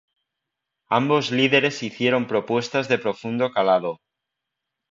[0.89, 3.99] Ambos líderes hicieron propuestas de profundo calado.